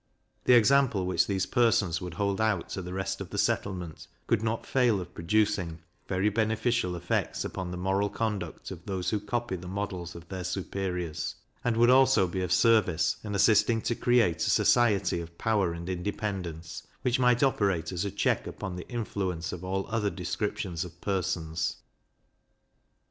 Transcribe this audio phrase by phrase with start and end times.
[0.45, 4.41] The example which these persons would hold out to the rest of the settlement, could
[4.41, 5.77] not fail of producing
[6.07, 10.43] very beneficial effects upon the moral conduct of those who copy the models of their
[10.43, 15.71] superiors; and would also be of service in assisting to create a society of power
[15.71, 20.83] and independence, which might operate as a check upon the influence of all other descriptions
[20.83, 21.75] of persons.